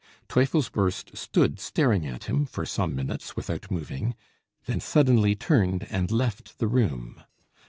[0.27, 4.15] Teufelsbürst stood staring at him for some minutes without moving,
[4.65, 7.21] then suddenly turned and left the room.